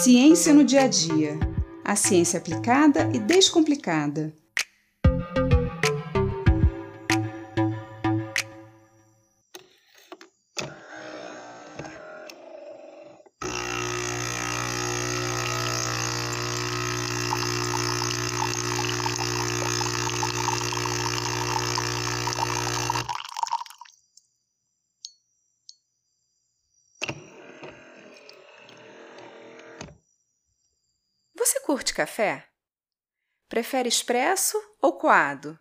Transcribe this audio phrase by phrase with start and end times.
[0.00, 1.36] Ciência no dia a dia.
[1.84, 4.32] A ciência aplicada e descomplicada.
[31.68, 32.48] Curte café?
[33.46, 35.60] Prefere expresso ou coado?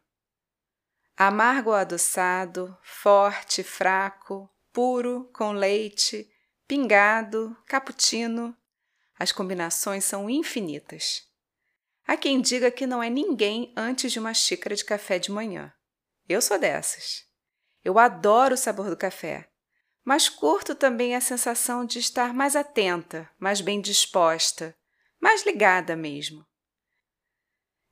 [1.17, 6.25] Amargo ou adoçado, forte, fraco, puro, com leite,
[6.66, 8.55] pingado, cappuccino.
[9.20, 11.23] As combinações são infinitas.
[12.08, 15.73] Há quem diga que não é ninguém antes de uma xícara de café de manhã.
[16.25, 17.25] Eu sou dessas.
[17.83, 19.49] Eu adoro o sabor do café,
[20.05, 24.73] mas curto também a sensação de estar mais atenta, mais bem disposta,
[25.20, 26.46] mais ligada mesmo.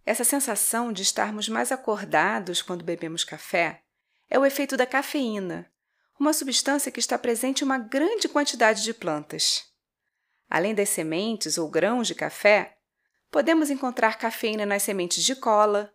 [0.05, 3.83] Essa sensação de estarmos mais acordados quando bebemos café
[4.29, 5.71] é o efeito da cafeína,
[6.19, 9.65] uma substância que está presente em uma grande quantidade de plantas.
[10.49, 12.77] Além das sementes ou grãos de café,
[13.31, 15.93] podemos encontrar cafeína nas sementes de cola,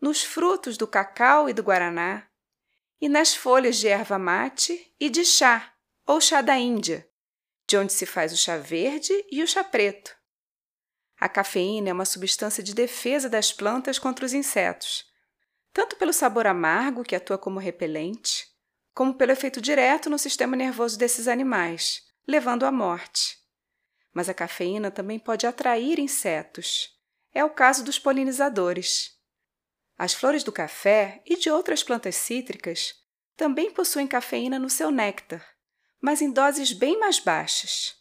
[0.00, 2.28] nos frutos do cacau e do guaraná,
[3.00, 5.74] e nas folhas de erva mate e de chá,
[6.06, 7.08] ou chá da Índia,
[7.66, 10.17] de onde se faz o chá verde e o chá preto.
[11.20, 15.04] A cafeína é uma substância de defesa das plantas contra os insetos,
[15.72, 18.46] tanto pelo sabor amargo, que atua como repelente,
[18.94, 23.36] como pelo efeito direto no sistema nervoso desses animais, levando à morte.
[24.12, 26.96] Mas a cafeína também pode atrair insetos.
[27.34, 29.16] É o caso dos polinizadores.
[29.96, 32.94] As flores do café e de outras plantas cítricas
[33.36, 35.44] também possuem cafeína no seu néctar,
[36.00, 37.96] mas em doses bem mais baixas.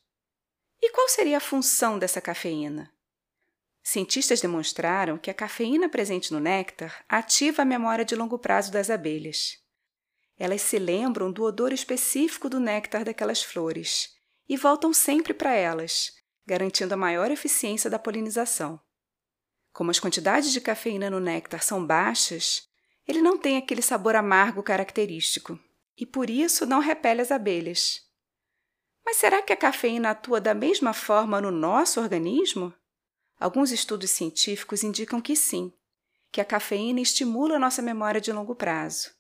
[0.82, 2.92] E qual seria a função dessa cafeína?
[3.90, 8.90] Cientistas demonstraram que a cafeína presente no néctar ativa a memória de longo prazo das
[8.90, 9.60] abelhas.
[10.38, 14.14] Elas se lembram do odor específico do néctar daquelas flores
[14.46, 16.12] e voltam sempre para elas,
[16.46, 18.78] garantindo a maior eficiência da polinização.
[19.72, 22.68] Como as quantidades de cafeína no néctar são baixas,
[23.08, 25.58] ele não tem aquele sabor amargo característico
[25.98, 28.02] e por isso não repele as abelhas.
[29.06, 32.74] Mas será que a cafeína atua da mesma forma no nosso organismo?
[33.40, 35.72] Alguns estudos científicos indicam que sim,
[36.32, 39.12] que a cafeína estimula nossa memória de longo prazo.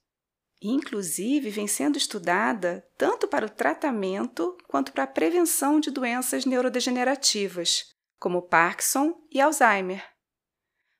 [0.59, 7.93] Inclusive, vem sendo estudada tanto para o tratamento quanto para a prevenção de doenças neurodegenerativas,
[8.19, 10.03] como Parkinson e Alzheimer.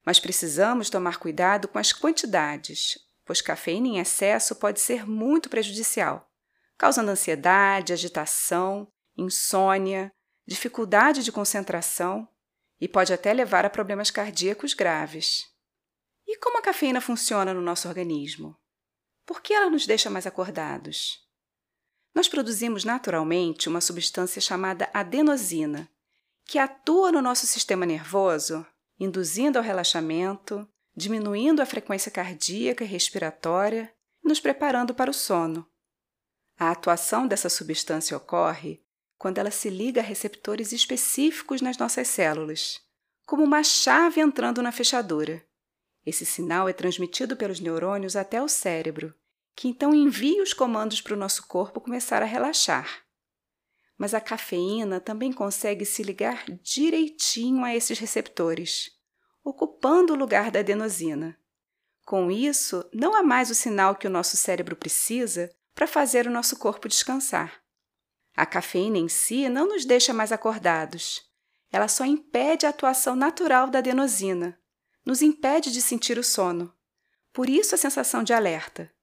[0.05, 6.31] Mas precisamos tomar cuidado com as quantidades, pois cafeína em excesso pode ser muito prejudicial,
[6.77, 10.11] causando ansiedade, agitação, insônia,
[10.45, 12.29] dificuldade de concentração
[12.79, 15.45] e pode até levar a problemas cardíacos graves.
[16.27, 18.55] E como a cafeína funciona no nosso organismo?
[19.25, 21.25] Por que ela nos deixa mais acordados?
[22.13, 25.89] Nós produzimos naturalmente uma substância chamada adenosina,
[26.45, 28.65] que atua no nosso sistema nervoso,
[28.99, 33.93] induzindo ao relaxamento, diminuindo a frequência cardíaca e respiratória
[34.23, 35.67] nos preparando para o sono.
[36.57, 38.83] A atuação dessa substância ocorre
[39.17, 42.79] quando ela se liga a receptores específicos nas nossas células,
[43.25, 45.43] como uma chave entrando na fechadura.
[46.05, 49.13] Esse sinal é transmitido pelos neurônios até o cérebro,
[49.55, 53.03] que então envia os comandos para o nosso corpo começar a relaxar.
[53.97, 58.91] Mas a cafeína também consegue se ligar direitinho a esses receptores,
[59.43, 61.37] ocupando o lugar da adenosina.
[62.05, 66.31] Com isso, não há mais o sinal que o nosso cérebro precisa para fazer o
[66.31, 67.61] nosso corpo descansar.
[68.37, 71.27] A cafeína em si não nos deixa mais acordados.
[71.71, 74.57] Ela só impede a atuação natural da adenosina,
[75.03, 76.71] nos impede de sentir o sono.
[77.33, 78.93] Por isso a sensação de alerta.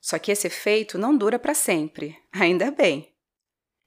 [0.00, 3.14] Só que esse efeito não dura para sempre, ainda bem.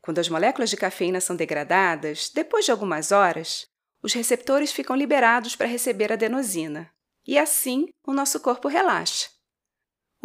[0.01, 3.67] Quando as moléculas de cafeína são degradadas, depois de algumas horas,
[4.01, 6.89] os receptores ficam liberados para receber a adenosina,
[7.27, 9.29] e assim o nosso corpo relaxa.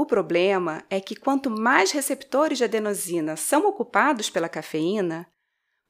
[0.00, 5.29] O problema é que quanto mais receptores de adenosina são ocupados pela cafeína,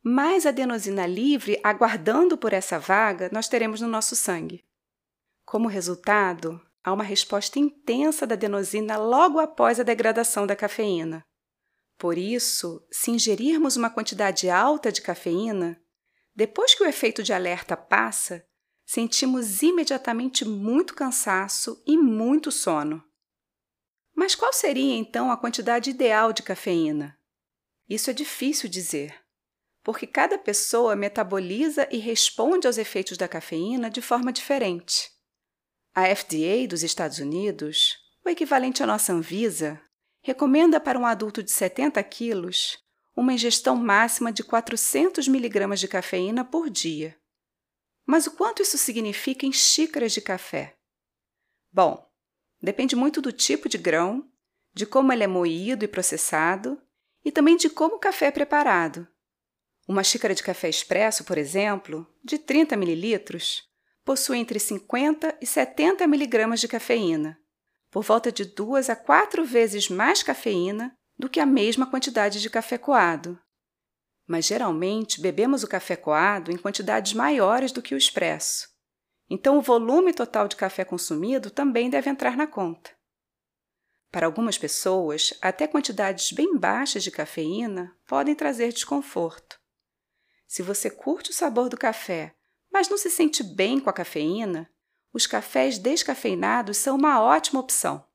[0.03, 4.65] mais adenosina livre aguardando por essa vaga nós teremos no nosso sangue.
[5.45, 11.23] Como resultado, há uma resposta intensa da adenosina logo após a degradação da cafeína.
[11.99, 15.79] Por isso, se ingerirmos uma quantidade alta de cafeína,
[16.35, 18.43] depois que o efeito de alerta passa,
[18.87, 23.07] sentimos imediatamente muito cansaço e muito sono.
[24.19, 27.17] Mas qual seria então a quantidade ideal de cafeína?
[27.89, 29.15] Isso é difícil dizer.
[29.85, 35.09] porque cada pessoa metaboliza e responde aos efeitos da cafeína de forma diferente.
[35.95, 39.81] A FDA dos Estados Unidos, o equivalente à nossa Anvisa,
[40.21, 42.77] recomenda para um adulto de 70 quilos
[43.17, 47.17] uma ingestão máxima de 400 mg de cafeína por dia.
[48.05, 50.77] Mas o quanto isso significa em xícaras de café?
[51.73, 52.08] Bom,
[52.61, 54.29] depende muito do tipo de grão,
[54.75, 56.81] de como ele é moído e processado
[57.25, 59.07] e também de como o café é preparado.
[59.87, 63.25] Uma xícara de café expresso, por exemplo, de 30 ml,
[64.05, 67.39] possui entre 50 e 70 mg de cafeína,
[67.91, 72.51] por volta de duas a quatro vezes mais cafeína do que a mesma quantidade de
[72.51, 73.41] café coado.
[74.27, 78.69] Mas geralmente bebemos o café coado em quantidades maiores do que o expresso.
[79.31, 82.91] Então o volume total de café consumido também deve entrar na conta.
[84.11, 89.59] Para algumas pessoas, até quantidades bem baixas de cafeína podem trazer desconforto.
[90.47, 92.35] Se você curte o sabor do café,
[92.73, 94.71] mas não se sente bem com a cafeína,
[95.13, 98.07] os cafés descafeinados são uma ótima opção.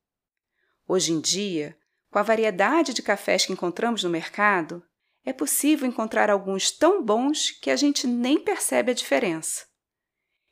[0.87, 1.77] Hoje em dia,
[2.09, 4.83] com a variedade de cafés que encontramos no mercado,
[5.23, 9.65] é possível encontrar alguns tão bons que a gente nem percebe a diferença.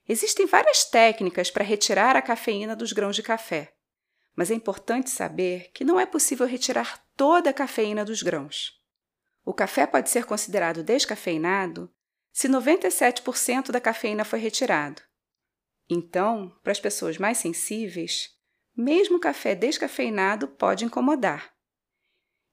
[0.08, 3.74] Existem várias técnicas para retirar a cafeína dos grãos de café,
[4.36, 8.82] mas é importante saber que não é possível retirar toda a cafeína dos grãos.
[9.44, 11.92] O café pode ser considerado descafeinado
[12.32, 15.02] se 97% da cafeína foi retirado.
[15.90, 18.30] Então, para as pessoas mais sensíveis,
[18.76, 21.54] mesmo café descafeinado pode incomodar.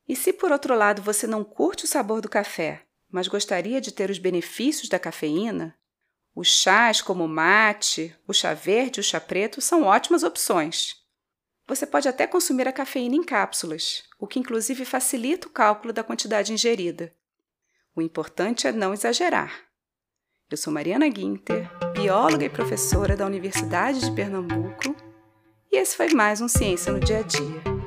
[0.08, 3.92] E se por outro lado você não curte o sabor do café, mas gostaria de
[3.92, 5.78] ter os benefícios da cafeína,
[6.38, 10.94] os chás como o mate, o chá verde e o chá preto são ótimas opções.
[11.66, 16.04] Você pode até consumir a cafeína em cápsulas, o que inclusive facilita o cálculo da
[16.04, 17.12] quantidade ingerida.
[17.92, 19.52] O importante é não exagerar.
[20.48, 24.94] Eu sou Mariana Guinter, bióloga e professora da Universidade de Pernambuco
[25.72, 27.77] e esse foi mais um Ciência no Dia a Dia.